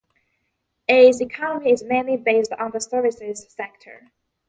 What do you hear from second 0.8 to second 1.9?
Its economy is